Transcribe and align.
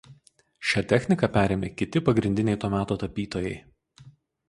Šią 0.69 0.83
techniką 0.93 1.29
perėmė 1.35 1.71
kiti 1.83 2.03
pagrindiniai 2.09 2.61
to 2.67 2.75
meto 2.79 3.01
tapytojai. 3.07 3.57